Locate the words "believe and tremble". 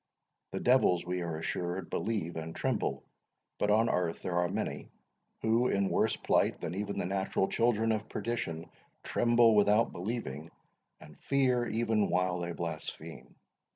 1.91-3.03